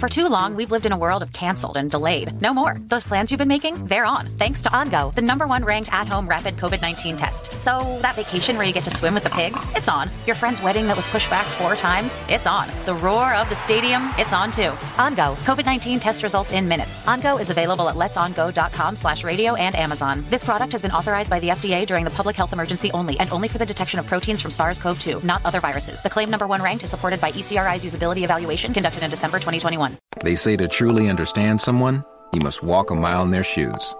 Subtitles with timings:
[0.00, 2.40] For too long, we've lived in a world of canceled and delayed.
[2.40, 2.78] No more.
[2.88, 6.08] Those plans you've been making, they're on, thanks to OnGo, the number one ranked at
[6.08, 7.60] home rapid COVID 19 test.
[7.60, 10.08] So, that vacation where you get to swim with the pigs, it's on.
[10.26, 12.70] Your friend's wedding that was pushed back four times, it's on.
[12.86, 14.70] The roar of the stadium, it's on too.
[14.96, 17.04] OnGo, COVID 19 test results in minutes.
[17.04, 20.24] OnGo is available at letsongo.com slash radio and Amazon.
[20.30, 23.30] This product has been authorized by the FDA during the public health emergency only and
[23.30, 26.02] only for the detection of proteins from SARS CoV 2, not other viruses.
[26.02, 29.89] The claim number one ranked is supported by ECRI's usability evaluation conducted in December 2021.
[30.22, 33.94] They say to truly understand someone, you must walk a mile in their shoes.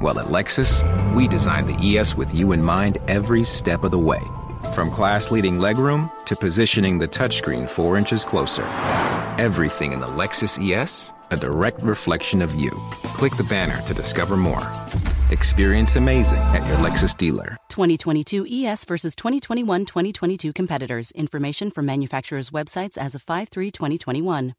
[0.00, 0.82] Well, at Lexus,
[1.14, 4.20] we designed the ES with you in mind every step of the way.
[4.74, 8.64] From class leading legroom to positioning the touchscreen four inches closer.
[9.38, 12.70] Everything in the Lexus ES, a direct reflection of you.
[13.02, 14.70] Click the banner to discover more.
[15.30, 17.56] Experience amazing at your Lexus dealer.
[17.68, 21.10] 2022 ES versus 2021 2022 competitors.
[21.12, 24.54] Information from manufacturers' websites as of 5 3 2021.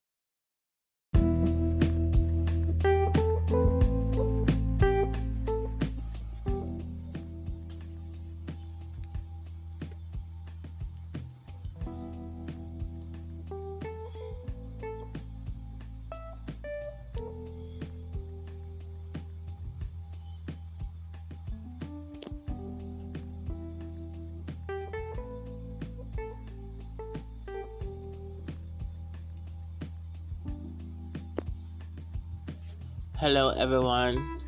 [33.31, 34.41] Hello, everyone.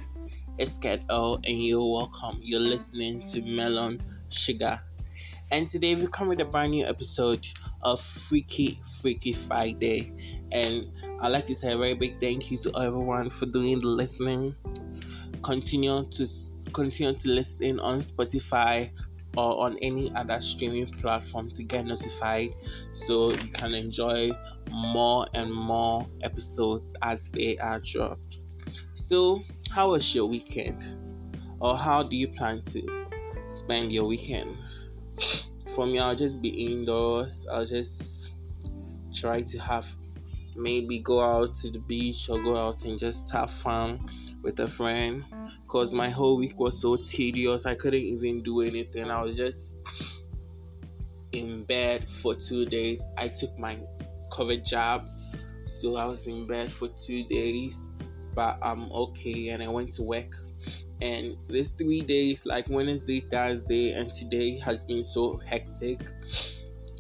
[0.58, 2.42] It's Cat O, and you're welcome.
[2.44, 4.78] You're listening to Melon Sugar,
[5.52, 7.48] and today we come with a brand new episode
[7.82, 10.12] of Freaky Freaky Friday.
[10.52, 10.88] And
[11.22, 14.54] I'd like to say a very big thank you to everyone for doing the listening.
[15.46, 16.28] Continue to
[16.74, 18.92] continue to listen on Spotify
[19.38, 22.54] or on any other streaming platform to get notified
[22.94, 24.30] so you can enjoy
[24.70, 28.43] more and more episodes as they are dropped.
[29.14, 30.84] So, how was your weekend?
[31.60, 32.82] Or how do you plan to
[33.48, 34.58] spend your weekend?
[35.76, 37.46] For me, I'll just be indoors.
[37.52, 38.32] I'll just
[39.14, 39.86] try to have
[40.56, 44.10] maybe go out to the beach or go out and just have fun
[44.42, 45.24] with a friend.
[45.62, 49.12] Because my whole week was so tedious, I couldn't even do anything.
[49.12, 49.76] I was just
[51.34, 53.00] in bed for two days.
[53.16, 53.78] I took my
[54.32, 55.08] COVID jab,
[55.82, 57.78] so I was in bed for two days
[58.36, 60.38] but I'm okay and I went to work.
[61.02, 66.00] And these three days, like Wednesday, Thursday, and today, has been so hectic.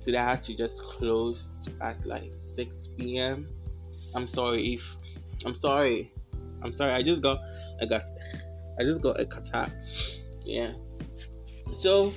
[0.01, 3.47] Today I had to just close at like 6 p.m.
[4.13, 4.97] I'm sorry if
[5.45, 6.11] I'm sorry.
[6.61, 6.91] I'm sorry.
[6.91, 7.39] I just got
[7.81, 8.03] I got
[8.79, 9.71] I just got a catarrh.
[10.43, 10.73] Yeah.
[11.73, 12.13] So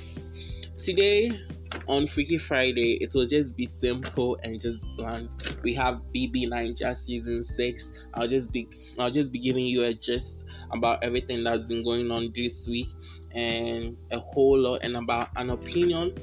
[0.81, 1.41] today
[1.89, 5.31] on Freaky Friday, it will just be simple and just blunt.
[5.63, 7.93] We have BB Naija season six.
[8.15, 12.11] I'll just be I'll just be giving you a gist about everything that's been going
[12.11, 12.89] on this week
[13.35, 16.15] and a whole lot and about an opinion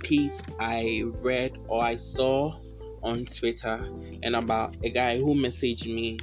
[0.00, 2.58] piece I read or I saw
[3.02, 3.80] on Twitter
[4.22, 6.18] and about a guy who messaged me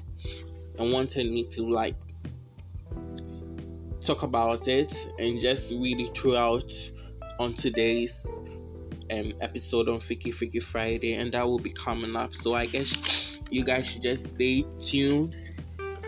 [0.78, 1.96] and wanted me to like
[4.04, 6.72] talk about it and just read it throughout
[7.40, 8.26] on today's
[9.12, 12.34] um, episode on Freaky Freaky Friday, and that will be coming up.
[12.34, 12.92] So I guess
[13.50, 15.36] you guys should just stay tuned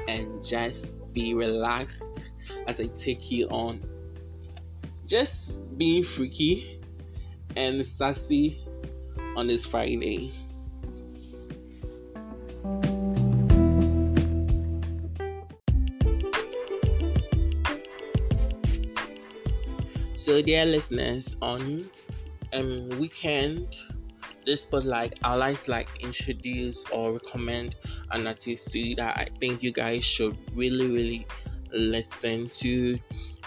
[0.07, 2.03] and just be relaxed
[2.67, 3.83] as I take you on
[5.05, 6.79] just being freaky
[7.55, 8.57] and sassy
[9.35, 10.33] on this Friday.
[20.17, 21.89] So, dear listeners, on
[22.53, 23.75] um weekend,
[24.45, 27.75] this spotlight, I like like introduce or recommend
[28.11, 31.27] an artist to you that I think you guys should really, really
[31.71, 32.97] listen to.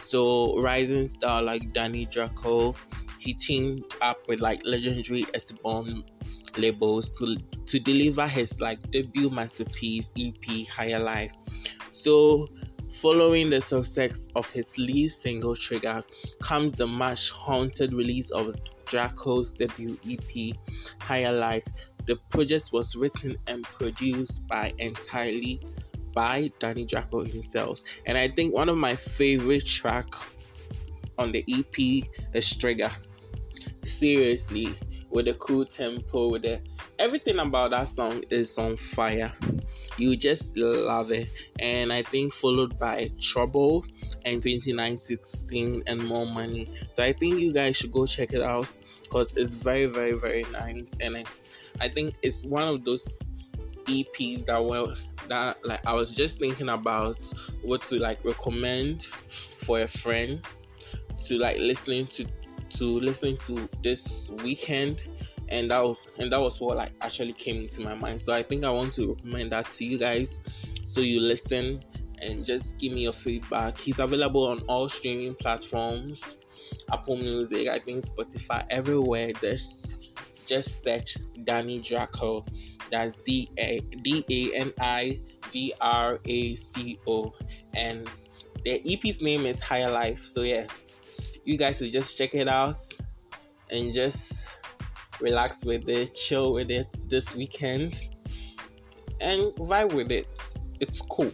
[0.03, 2.75] So, rising star like Dani Draco,
[3.19, 6.05] he teamed up with like legendary Espon
[6.57, 7.37] labels to
[7.67, 11.33] to deliver his like debut masterpiece EP Higher Life.
[11.93, 12.47] So
[13.03, 16.03] Following the success of his lead single Trigger
[16.41, 18.57] comes the much haunted release of
[18.87, 20.57] Draco's debut EP
[21.01, 21.67] Higher Life.
[22.07, 25.61] The project was written and produced by entirely
[26.13, 27.83] by Dani Draco himself.
[28.07, 30.07] And I think one of my favorite track
[31.19, 32.91] on the EP is Trigger.
[33.85, 34.75] Seriously,
[35.11, 36.61] with a cool tempo, with the
[36.99, 39.33] everything about that song is on fire.
[39.99, 41.29] You just love it.
[41.59, 43.85] And i think followed by trouble
[44.25, 46.69] and 2916 and more money.
[46.95, 48.69] So i think you guys should go check it out
[49.03, 50.93] because it's very very very nice.
[51.01, 51.25] And I,
[51.81, 53.19] I think it's one of those
[53.87, 54.97] EPs that were
[55.29, 57.19] that like I was just thinking about
[57.63, 60.41] what to like recommend for a friend
[61.27, 62.27] to like listening to
[62.79, 64.07] to listen to this
[64.43, 65.03] weekend
[65.49, 68.21] and that was and that was what like actually came into my mind.
[68.21, 70.39] So i think i want to recommend that to you guys.
[70.87, 71.83] So you listen
[72.23, 73.79] and just give me your feedback.
[73.79, 76.23] He's available on all streaming platforms.
[76.93, 79.33] Apple music i think spotify everywhere.
[79.33, 80.13] Just
[80.47, 82.45] just search dani draco.
[82.91, 85.21] That's d a d a n i
[85.53, 87.33] d r a c o
[87.75, 88.09] and
[88.65, 90.67] the ep's name is higher life so yeah
[91.47, 92.85] you guys should just check it out
[93.71, 94.19] and just
[95.21, 97.95] relax with it, chill with it this weekend,
[99.21, 100.27] and vibe with it.
[100.81, 101.31] It's cool.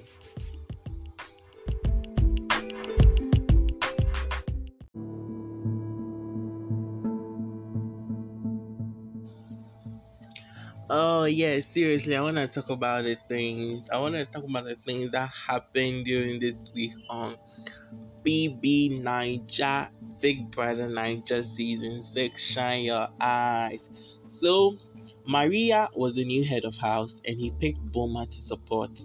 [10.90, 15.10] Oh yeah, seriously, I wanna talk about the things I wanna talk about the things
[15.12, 17.36] that happened during this week on
[18.26, 19.02] BB
[20.22, 22.42] Big Brother Naija season six.
[22.42, 23.90] Shine your eyes.
[24.24, 24.78] So
[25.26, 28.98] Maria was the new head of house, and he picked Boma to support.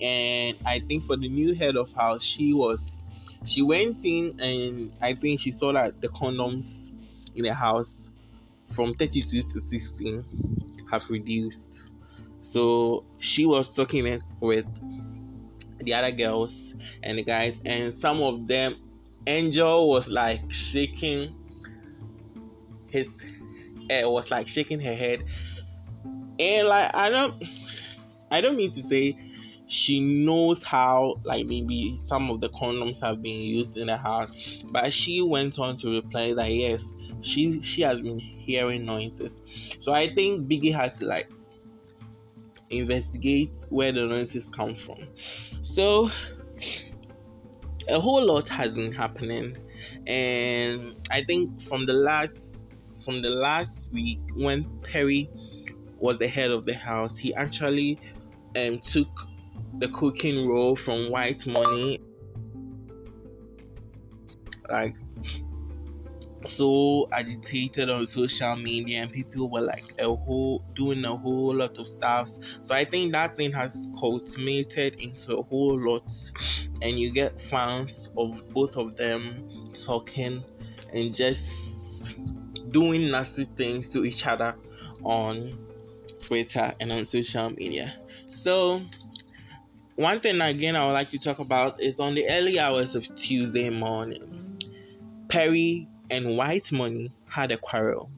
[0.00, 3.02] And I think for the new head of house, she was
[3.44, 6.90] she went in and I think she saw that the condoms
[7.34, 8.08] in the house
[8.74, 11.82] from 32 to 16 have reduced.
[12.42, 14.66] So she was talking it with
[15.80, 18.76] the other girls and the guys, and some of them,
[19.26, 21.34] Angel was like shaking
[22.88, 23.08] his
[23.88, 25.24] head, was like shaking her head,
[26.38, 27.42] and like I don't,
[28.30, 29.16] I don't mean to say
[29.66, 34.30] she knows how like maybe some of the condoms have been used in the house,
[34.70, 36.82] but she went on to reply that yes,
[37.20, 39.40] she she has been hearing noises.
[39.78, 41.30] So I think Biggie has to like
[42.70, 44.98] investigate where the noises come from.
[45.62, 46.10] So
[47.88, 49.56] a whole lot has been happening
[50.06, 52.38] and I think from the last
[53.04, 55.26] from the last week when Pere
[55.98, 57.98] was the head of the house, he actually
[58.56, 59.08] um, took
[59.78, 62.00] the cooking role from White Money.
[64.68, 64.96] Like
[66.46, 71.78] so agitated on social media and people were like a whole doing a whole lot
[71.78, 72.30] of stuff.
[72.64, 76.08] So i think that thing has culminated into a whole lot
[76.80, 80.44] and you get fans of both of them talking
[80.92, 81.48] and just
[82.70, 84.54] doing nasty things to each other
[85.04, 85.58] on
[86.20, 87.94] twitter and on social media.
[88.30, 88.82] So
[89.96, 93.04] one thing again i would like to talk about is on the early hours of
[93.14, 94.58] tuesday morning
[95.28, 98.10] pere and White Money had a quarrel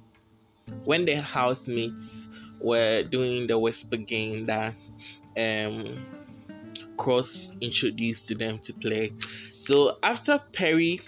[0.85, 2.27] when the housemates
[2.61, 4.75] were doing the whisper game that
[5.39, 6.05] um,
[6.97, 9.13] Cross introduced to them to play.
[9.67, 10.99] So after Pere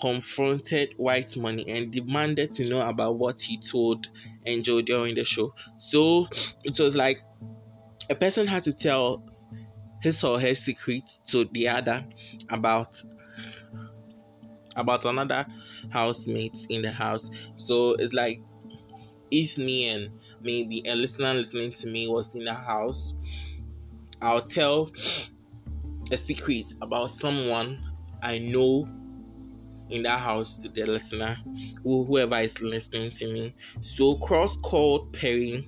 [0.00, 4.06] confronted White Money and demanded to know about what he told
[4.44, 5.54] Angel during the show,
[5.88, 6.26] so
[6.62, 7.22] it was like
[8.10, 9.24] a person had to tell
[10.02, 12.04] his or her secret to the other
[12.50, 12.90] about
[14.76, 15.46] about another
[15.90, 17.30] housemate in the house.
[17.56, 18.42] So it's like
[19.30, 20.10] if me and
[20.40, 23.14] maybe a listener listening to me was in the house,
[24.20, 24.90] I'll tell
[26.10, 27.82] a secret about someone
[28.22, 28.88] I know
[29.90, 31.36] in that house to the listener,
[31.82, 33.54] whoever is listening to me.
[33.82, 35.62] So Cross called Pere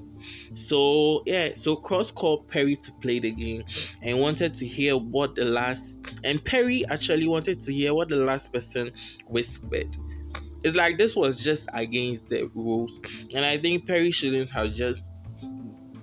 [0.55, 3.65] so yeah, so Cross called Pere to play the game
[4.03, 8.17] and wanted to hear what the last and Pere actually wanted to hear what the
[8.17, 8.91] last person
[9.27, 9.97] whispered.
[10.63, 13.01] It's like this was just against the rules,
[13.35, 15.03] and I think Pere shouldn't have just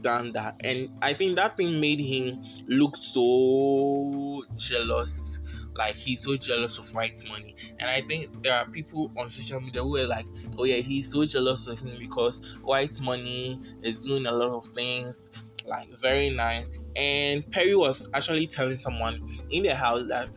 [0.02, 0.56] done that.
[0.64, 5.12] And I think that thing made him look so jealous
[5.76, 7.56] like he's so jealous of White Money.
[7.80, 10.26] And I think there are people on social media who are like,
[10.58, 14.74] oh yeah, he's so jealous of him because White Money is doing a lot of
[14.74, 15.32] things
[15.66, 16.66] like very nice.
[16.96, 20.30] And Pere was actually telling someone in the house that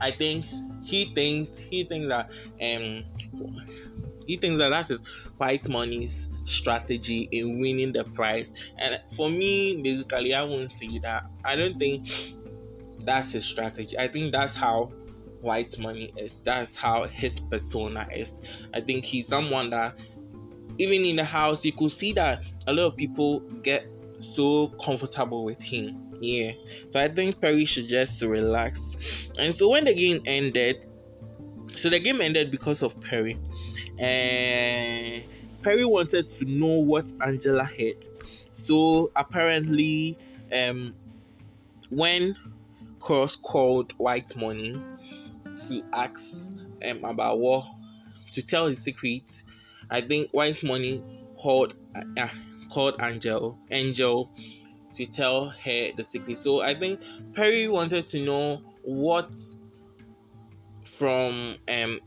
[0.00, 0.46] I think
[0.82, 2.30] he thinks he thinks that
[2.62, 3.04] um
[4.26, 5.00] he thinks that that is
[5.36, 6.14] White Money's
[6.46, 8.52] strategy in winning the prize.
[8.78, 11.24] And for me, basically, I won't say that.
[11.44, 12.08] I don't think
[13.04, 13.98] that's his strategy.
[13.98, 14.92] I think that's how
[15.40, 16.40] White Money is.
[16.44, 18.42] That's how his persona is.
[18.74, 19.96] I think he's someone that
[20.78, 23.86] even in the house you could see that a lot of people get
[24.34, 26.14] so comfortable with him.
[26.20, 26.52] Yeah.
[26.90, 28.78] So I think Pere should just relax.
[29.38, 30.86] And so when the game ended,
[31.76, 33.34] so the game ended because of Pere.
[33.98, 35.24] And
[35.62, 38.06] Pere wanted to know what Angela had.
[38.52, 40.18] So apparently,
[40.52, 40.94] um,
[41.88, 42.36] when
[43.00, 44.80] Cross called White Money
[45.68, 46.20] to ask
[46.84, 47.64] um about what
[48.34, 49.24] to tell his secret,
[49.90, 51.02] I think White Money
[51.36, 51.74] called
[52.16, 52.28] uh,
[52.72, 54.30] called Angel Angel
[54.96, 56.38] to tell her the secret.
[56.38, 57.00] So I think
[57.34, 59.30] Pere wanted to know what
[60.98, 62.00] from um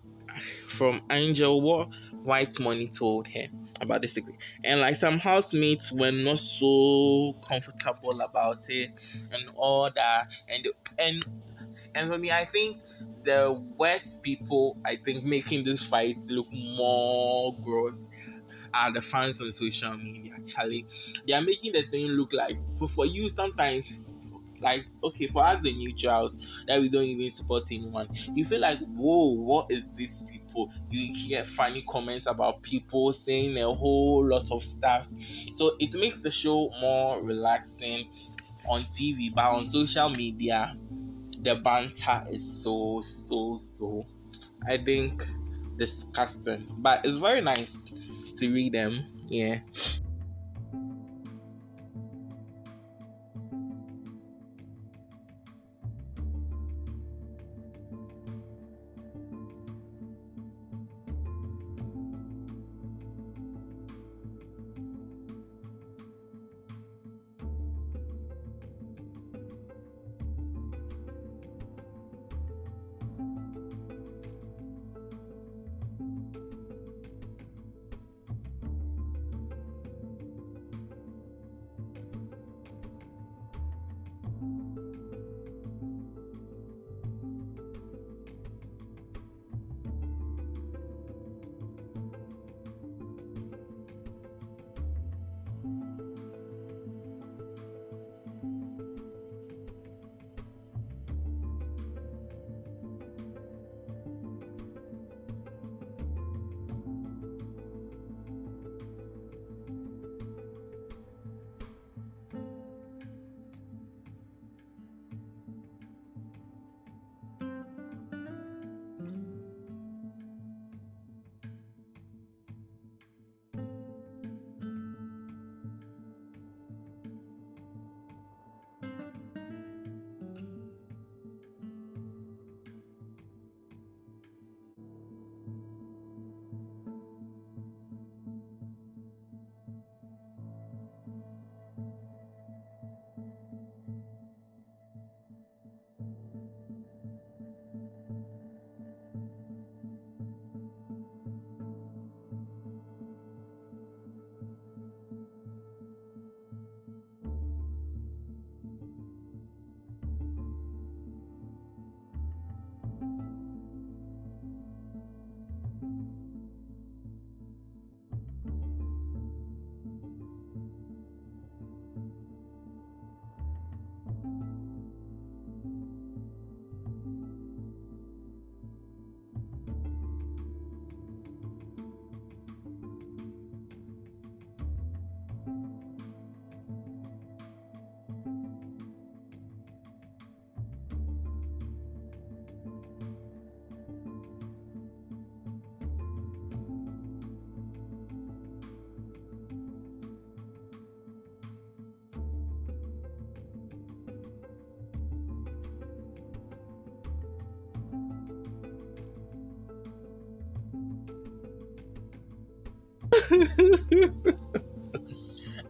[0.77, 1.89] from Angel what
[2.23, 3.47] White Money told her
[3.83, 4.35] about this secret.
[4.63, 8.91] And like some housemates were not so comfortable about it
[9.31, 10.27] and all that.
[10.49, 10.67] And
[10.99, 11.25] and
[11.95, 12.77] and for me I think
[13.23, 18.09] the worst people I think making this fight look more gross
[18.73, 20.33] are the fans on social media.
[20.45, 20.87] Charlie,
[21.27, 23.91] they are making the thing look like for, for you sometimes
[24.61, 26.37] like okay for us the neutrals
[26.67, 30.11] that we don't even support anyone you feel like whoa what is this
[30.53, 35.07] people you hear funny comments about people saying a whole lot of stuff.
[35.55, 38.09] So it makes the show more relaxing
[38.65, 40.73] on tv but on social media
[41.41, 44.05] the banter is so so so
[44.69, 45.25] i think
[45.77, 46.67] disgusting.
[46.77, 47.75] But it's very nice
[48.37, 49.59] to read them yeah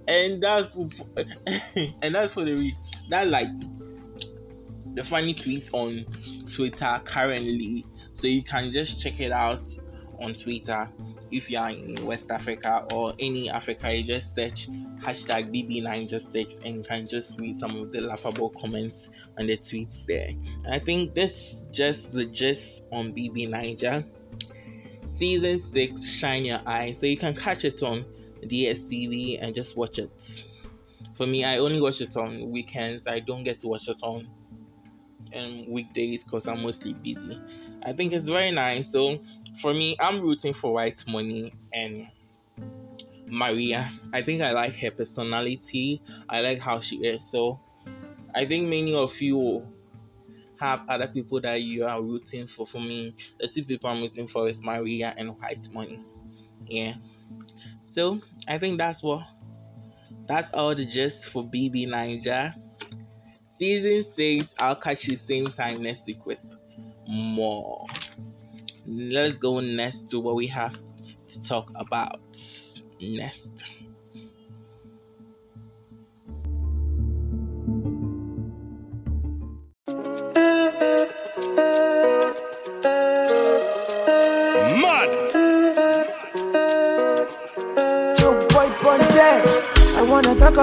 [0.07, 0.75] and that's
[2.01, 2.75] and that's for the week.
[3.09, 3.47] that like
[4.95, 6.05] the funny tweets on
[6.51, 7.85] Twitter currently.
[8.13, 9.63] So you can just check it out
[10.21, 10.87] on Twitter
[11.31, 13.91] if you are in West Africa or any Africa.
[13.91, 14.69] You just search
[15.01, 20.29] hashtag BB906 and can just read some of the laughable comments and the tweets there.
[20.69, 24.05] I think this just the gist on BB Naija
[25.13, 28.05] season 6 shine your eye so you can catch it on
[28.43, 30.11] dstv and just watch it.
[31.15, 33.07] For me i only watch it on weekends.
[33.07, 34.27] I don't get to watch it on
[35.35, 37.39] um, weekdays because i'm mostly busy.
[37.83, 38.91] I think it's very nice.
[38.91, 39.19] So
[39.61, 42.07] for me i'm rooting for white money and
[43.27, 43.91] maria.
[44.11, 46.01] I think i like her personality.
[46.29, 47.23] I like how she is.
[47.29, 47.59] So
[48.35, 49.67] i think many of you
[50.59, 52.65] have other people that you are rooting for.
[52.65, 55.99] For me, the two people I'm rooting for is Maria and White Money.
[56.67, 56.93] Yeah.
[57.83, 59.21] So I think that's what
[60.27, 62.55] that's all the gist for BB Naija.
[63.47, 66.39] Season 6, I'll catch you same time next week with
[67.07, 67.85] more.
[68.85, 70.75] Let's go next to what we have
[71.29, 72.19] to talk about
[72.99, 73.51] next.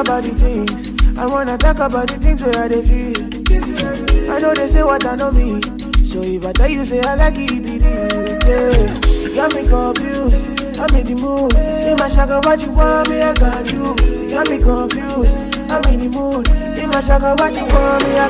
[0.01, 1.19] About the things.
[1.19, 4.31] I wanna talk about the things where they feel.
[4.31, 5.61] I know they say what I know me.
[6.05, 9.29] So if I tell you, say I like it, believe yeah.
[9.29, 10.79] You got me confused.
[10.79, 11.55] I'm in the mood.
[11.55, 13.95] In my shaka, what you want me, I got you.
[14.07, 15.37] You got me confused.
[15.71, 16.70] I'm in the mood.
[16.91, 18.29] In my shaka, what you want me, I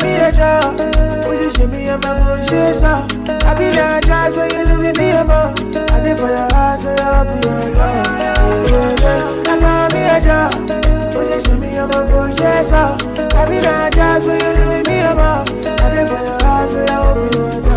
[0.00, 0.16] me
[1.70, 3.04] me, I'm a good chaser.
[3.44, 5.52] I be that judge when you at me, I'm a.
[5.92, 8.06] I did for your house, so I'll be your love.
[8.16, 11.12] Yeah, yeah, yeah like me a job.
[11.12, 12.22] Position me, I'm a go.
[13.36, 15.44] I be that jazz when you do me, I'm a.
[15.84, 17.73] I live for your house, so I hope you are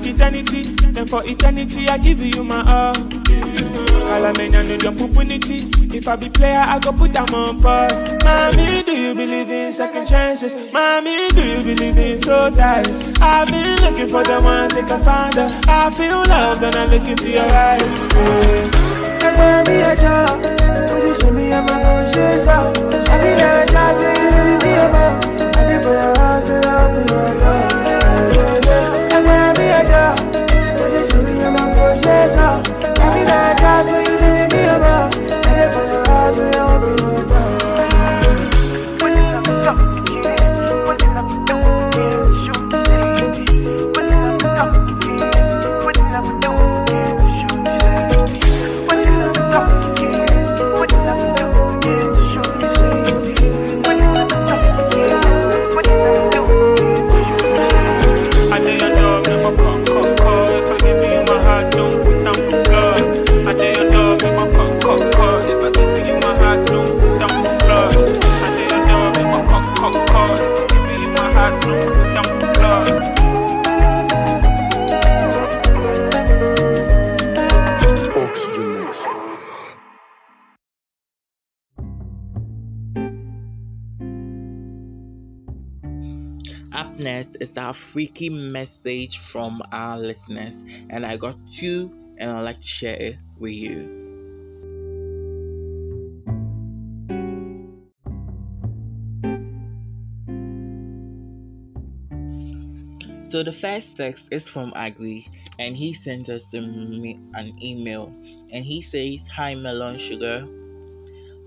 [0.00, 0.62] like eternity.
[0.92, 2.94] Then for eternity, I give you my all.
[2.94, 5.68] Calamania no jump opportunity.
[5.96, 8.02] If I be player, I go put them on pause.
[8.24, 10.54] Mommy, do you believe in second chances?
[10.72, 13.00] Mommy, do you believe in soul ties?
[13.20, 15.60] I've been looking for the one, think I found her.
[15.68, 17.94] I feel love when I look into your eyes.
[17.94, 18.70] Yeah.
[19.22, 20.42] Like when me a job,
[20.88, 22.76] position me, I'm a conscious out.
[22.78, 25.56] I be there, shot, baby, me a man.
[25.56, 27.79] I live for your and I'll be your love
[31.42, 32.62] I'm a possessor.
[32.80, 34.19] Give me that touch when you
[61.60, 61.99] I don't
[87.72, 93.16] freaky message from our listeners, and I got two, and I'd like to share it
[93.38, 93.98] with you.
[103.30, 105.28] So the first text is from Agri,
[105.60, 108.12] and he sent us an email,
[108.50, 110.48] and he says, "Hi Melon Sugar.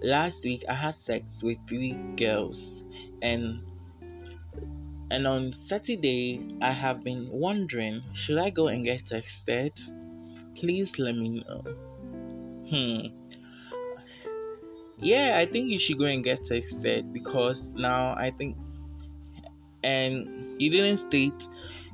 [0.01, 2.83] Last week I had sex with three girls,
[3.21, 3.61] and
[5.11, 9.73] and on Saturday, I have been wondering should I go and get tested?
[10.55, 11.63] Please let me know.
[12.69, 13.23] Hmm.
[14.99, 18.55] Yeah, I think you should go and get tested because now I think,
[19.83, 21.47] and you didn't state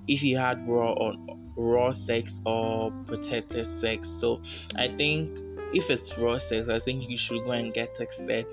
[0.07, 1.13] if you had raw or
[1.55, 4.07] raw sex or protected sex.
[4.19, 4.41] So
[4.75, 8.45] I think if it's raw sex, I think you should go and get tested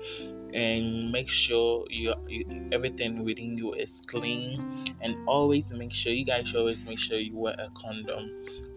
[0.53, 4.95] and make sure you, you, everything within you is clean.
[5.01, 8.31] And always make sure you guys should always make sure you wear a condom.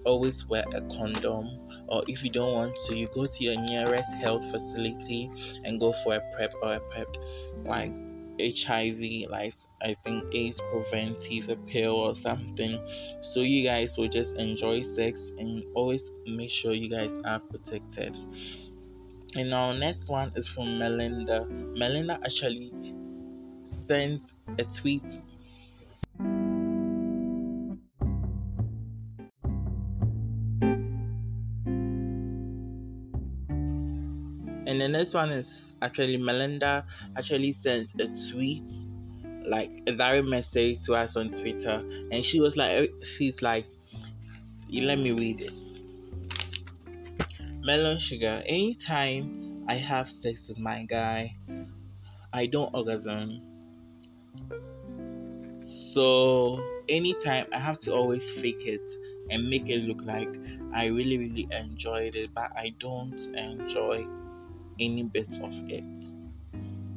[0.05, 1.49] Always wear a condom.
[1.89, 5.31] Or if you don't want to you go to your nearest health facility
[5.65, 7.09] and go for a prep or a prep
[7.65, 7.93] like
[8.41, 12.79] hiv like i think aids preventive pill or something
[13.33, 18.17] so you guys will just enjoy sex and always make sure you guys are protected
[19.37, 21.47] and our next one is from Melinda.
[21.47, 22.73] Melinda actually
[23.87, 24.23] sent
[24.59, 25.05] a tweet.
[34.67, 36.85] And the next one is actually Melinda
[37.17, 38.69] actually sent a tweet,
[39.47, 43.67] like a direct message to us on Twitter, and she was like, she's like,
[44.69, 45.53] you let me read it
[47.63, 48.43] melon sugar.
[48.47, 51.37] Anytime I have sex with my guy,
[52.33, 53.43] I don't orgasm.
[55.95, 58.91] So anytime I have to always fake it
[59.31, 60.29] and make it look like
[60.75, 64.07] I really, really enjoyed it, but I don't enjoy
[64.79, 65.85] any bit of it.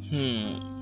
[0.10, 0.73] Hmm.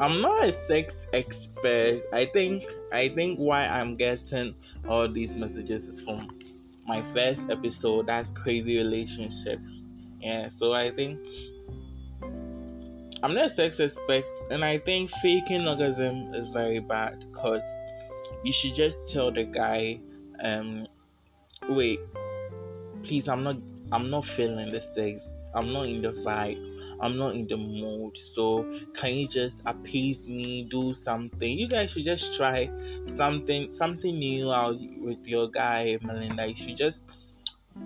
[0.00, 2.02] I'm not a sex expert.
[2.12, 4.54] I think I think why I'm getting
[4.88, 6.30] all these messages is from
[6.86, 8.06] my first episode.
[8.06, 9.82] That's crazy relationships.
[10.20, 11.18] Yeah, so I think
[13.22, 17.68] I'm not a sex expert, and I think faking orgasm is very bad because
[18.44, 19.98] you should just tell the guy,
[20.40, 20.86] um,
[21.68, 21.98] wait,
[23.02, 23.56] please, I'm not,
[23.90, 25.22] I'm not feeling the sex.
[25.54, 26.77] I'm not in the vibe.
[27.00, 28.16] I'm not in the mood.
[28.32, 31.58] So can you just appease me, do something?
[31.58, 32.70] You guys should just try
[33.16, 36.46] something something new out with your guy, Melinda.
[36.46, 36.98] You should just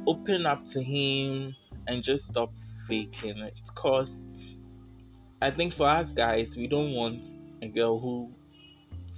[0.07, 1.55] open up to him
[1.87, 2.53] and just stop
[2.89, 3.55] faking it.
[3.75, 4.25] Cause
[5.41, 7.23] I think for us guys, we don't want
[7.63, 8.31] a girl who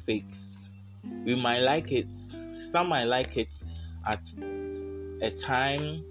[0.07, 0.69] fakes.
[1.25, 2.09] We might like it.
[2.71, 3.55] Some might like it
[4.07, 4.21] at
[5.23, 6.05] a time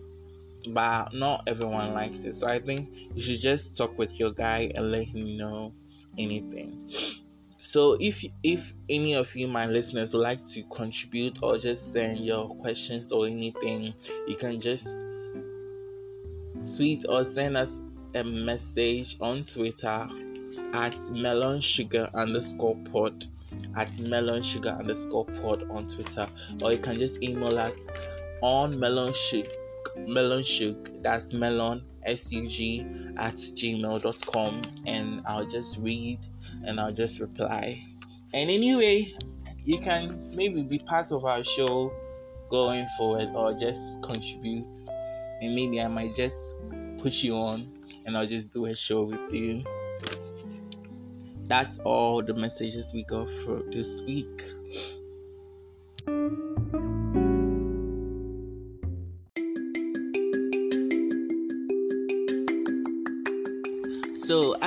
[0.74, 2.40] but not everyone likes it.
[2.40, 5.74] So I think you should just talk with your guy and let him know
[6.18, 6.92] anything.
[7.72, 12.50] So if if any of you, my listeners, like to contribute or just send your
[12.56, 13.94] questions or anything,
[14.28, 14.86] you can just
[16.76, 17.70] tweet or send us
[18.14, 20.08] a message on Twitter
[20.74, 23.28] at melon sugar underscore pod
[23.76, 26.28] at melon sugar underscore pod on Twitter,
[26.62, 27.74] or you can just email us
[28.42, 29.50] on melon sugar
[29.98, 32.86] melon shug that's melon s-u-g
[33.18, 36.20] at gmail.com and i'll just read
[36.66, 37.84] and i'll just reply.
[38.34, 39.16] And anyway
[39.66, 41.92] you can maybe be part of our show
[42.50, 44.66] going forward or just contribute.
[45.42, 46.36] And maybe i might just
[47.02, 47.72] push you on
[48.06, 49.64] and i'll just do a show with you.
[51.48, 54.44] That's all the messages we got for this week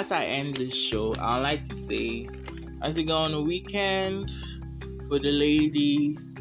[0.07, 2.29] as I end this show, I'd like to say,
[2.83, 4.31] as you go on the weekend,
[5.09, 6.33] for the ladies,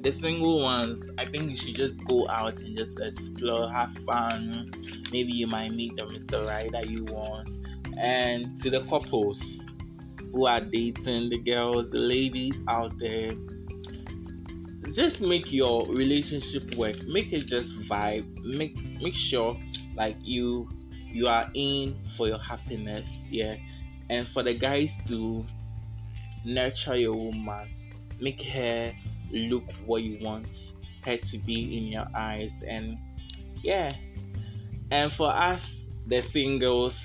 [0.00, 4.70] the single ones, I think you should just go out and just explore, have fun.
[5.12, 6.46] Maybe you might meet the Mr.
[6.46, 7.50] Right that you want.
[7.98, 9.42] And to the couples
[10.32, 13.30] who are dating, the girls, the ladies out there,
[14.92, 16.96] just make your relationship work.
[17.06, 18.26] Make it just vibe.
[18.42, 19.60] Make make sure
[19.96, 20.68] like you
[21.16, 23.56] you are in for your happiness, yeah.
[24.10, 25.46] And for the guys to
[26.44, 27.70] nurture your woman,
[28.20, 28.92] make her
[29.32, 30.46] look what you want
[31.06, 32.98] her to be in your eyes, and
[33.62, 33.94] yeah.
[34.90, 35.62] And for us,
[36.06, 36.96] the singles,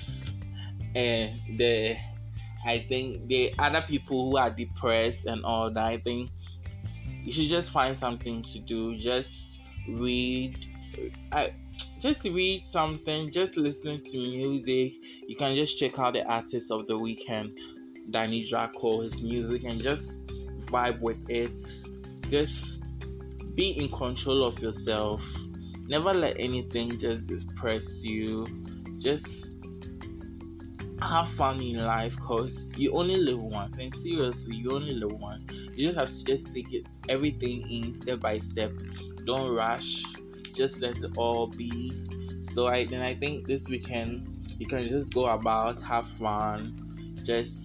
[0.94, 1.96] and the
[2.66, 6.30] I think the other people who are depressed and all that, I think
[7.24, 8.98] you should just find something to do.
[8.98, 9.30] Just
[9.88, 10.66] read.
[11.32, 11.54] I
[12.02, 14.94] just read something, just listen to music.
[15.28, 17.56] You can just check out the artist of the weekend,
[18.10, 20.02] Dani Draco, his music, and just
[20.66, 21.62] vibe with it.
[22.28, 22.82] Just
[23.54, 25.22] be in control of yourself.
[25.86, 28.46] Never let anything just depress you.
[28.98, 29.26] Just
[31.00, 35.42] have fun in life because you only live once and seriously you only live once
[35.74, 38.70] you just have to just take it everything in step by step
[39.24, 40.04] don't rush
[40.54, 41.92] just let it all be.
[42.54, 47.56] So I then I think this weekend you can just go about, have fun, just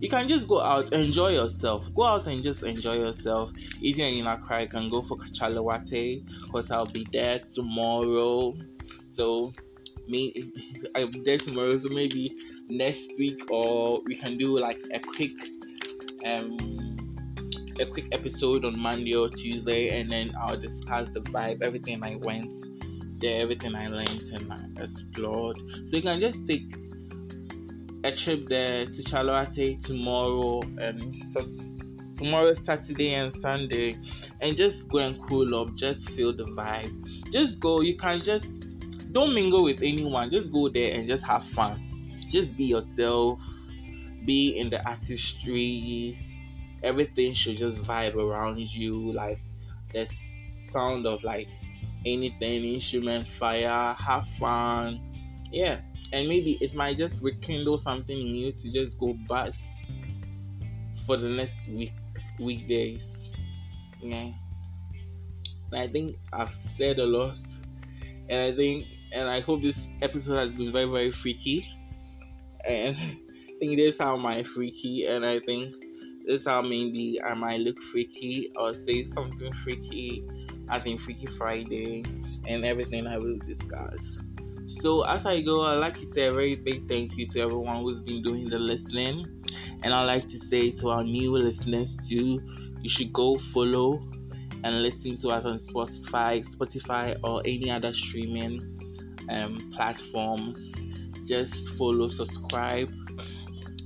[0.00, 1.86] you can just go out, enjoy yourself.
[1.94, 3.52] Go out and just enjoy yourself.
[3.80, 8.54] If you're in Accra, you can go for Kachalawate because I'll be there tomorrow.
[9.08, 9.52] So
[10.06, 10.52] me
[10.94, 12.36] I'm there tomorrow, so maybe
[12.68, 15.32] next week or we can do like a quick
[16.24, 16.83] um
[17.80, 22.16] a quick episode on Monday or Tuesday, and then I'll discuss the vibe, everything I
[22.16, 22.52] went
[23.20, 25.58] there, everything I learned and I explored.
[25.58, 26.74] So you can just take
[28.04, 31.40] a trip there to Charlotte tomorrow and so
[32.16, 33.94] tomorrow Saturday and Sunday
[34.40, 37.30] and just go and cool up, just feel the vibe.
[37.30, 38.66] Just go, you can just
[39.12, 42.20] don't mingle with anyone, just go there and just have fun.
[42.28, 43.40] Just be yourself,
[44.26, 46.18] be in the artistry,
[46.84, 49.40] everything should just vibe around you like
[49.92, 50.06] the
[50.72, 51.48] sound of like
[52.06, 55.00] anything instrument fire have fun.
[55.50, 55.80] Yeah
[56.14, 59.62] and maybe it might just rekindle something in you to just go bust
[61.06, 61.92] for the next week
[62.38, 63.02] weekdays.
[64.00, 64.30] Yeah.
[65.72, 67.36] And i think i've said a lot
[68.28, 71.66] and i think and i hope this episode has been very very freaky.
[72.64, 75.74] And i think it is how my freaky and i think
[76.26, 80.24] this how maybe I might look freaky or say something freaky,
[80.68, 82.04] I think Freaky Friday,
[82.46, 84.18] and everything I will discuss.
[84.82, 87.82] So as I go, I'd like to say a very big thank you to everyone
[87.82, 89.26] who's been doing the listening.
[89.82, 92.40] And I'd like to say to our new listeners too,
[92.82, 94.02] you should go follow
[94.62, 98.60] and listen to us on Spotify, Spotify or any other streaming
[99.30, 100.58] um, platforms.
[101.24, 102.92] Just follow, subscribe,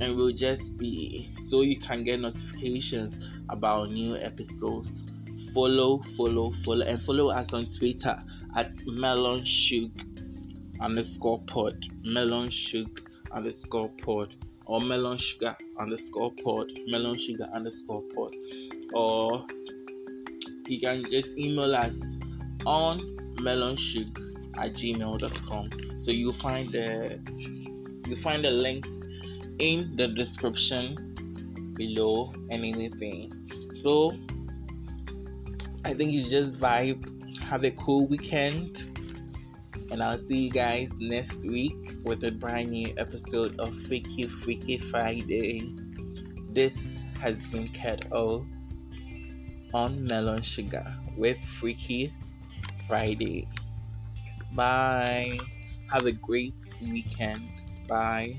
[0.00, 4.88] and we'll just be so you can get notifications about new episodes.
[5.54, 8.22] Follow, follow, follow, and follow us on Twitter
[8.56, 9.90] at Melon Shook
[10.80, 14.34] underscore pod, Melon Shook underscore pod,
[14.66, 18.34] or Melon Sugar underscore pod, Melon Sugar underscore pod,
[18.92, 19.46] or
[20.66, 21.94] you can just email us
[22.66, 22.98] on
[23.37, 24.18] melonshook
[24.58, 25.70] at gmail.com.
[26.04, 27.18] So you'll find the
[28.06, 28.90] you find the links
[29.59, 33.33] in the description below and anything.
[33.83, 34.16] So
[35.85, 38.85] I think you just vibe, have a cool weekend,
[39.90, 44.79] and I'll see you guys next week with a brand new episode of Freaky Freaky
[44.79, 45.75] Friday.
[46.51, 46.75] This
[47.21, 48.44] has been Cat O
[49.75, 52.12] on Melon Sugar with Freaky
[52.87, 53.49] Friday.
[54.55, 55.38] Bye.
[55.90, 57.49] Have a great weekend.
[57.88, 58.37] Bye.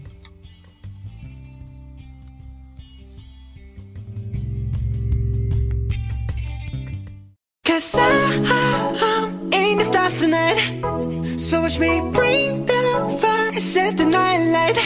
[10.29, 11.39] Tonight.
[11.39, 14.77] So watch me bring the fire, set the night light.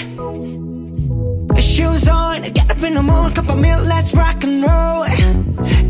[1.62, 5.04] Shoes on, get up in the morning, cup of milk, let's rock and roll.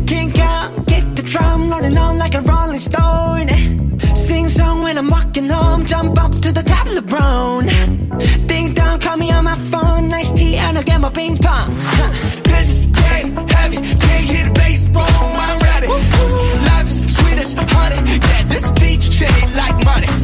[0.06, 3.48] Kink out, get the drum, rolling on like a rolling stone.
[4.26, 7.66] Sing song when I'm walking home, jump up to the top of the brown
[8.48, 11.74] Ding dong, call me on my phone, nice tea, and I'll get my ping pong.
[12.50, 15.04] This is game heavy, can't hit the bass, boom,
[15.46, 15.88] I'm ready.
[16.68, 18.43] Life is sweet as honey, yeah,
[19.54, 20.23] like money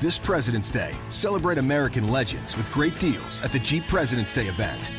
[0.00, 4.90] This President's Day, celebrate American legends with great deals at the Jeep President's Day event.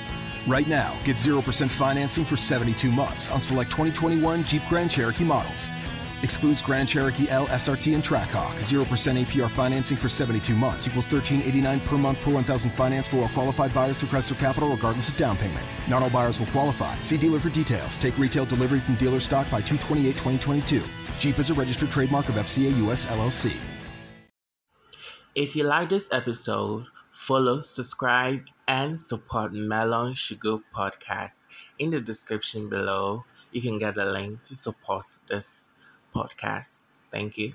[0.48, 5.72] Right now, get 0% financing for 72 months on select 2021 Jeep Grand Cherokee models.
[6.22, 8.54] Excludes Grand Cherokee L, SRT, and Trackhawk.
[8.58, 8.86] 0%
[9.26, 13.74] APR financing for 72 months equals 1389 per month per 1000 finance for all qualified
[13.74, 15.66] buyers through Chrysler Capital regardless of down payment.
[15.90, 17.00] Not all buyers will qualify.
[17.00, 17.98] See dealer for details.
[17.98, 20.84] Take retail delivery from dealer stock by 228 2022.
[21.18, 23.71] Jeep is a registered trademark of FCA US LLC.
[25.36, 31.36] If you like this episode, follow, subscribe, and support Melon Sugar Podcast.
[31.78, 35.66] In the description below, you can get a link to support this
[36.16, 36.70] podcast.
[37.12, 37.54] Thank you.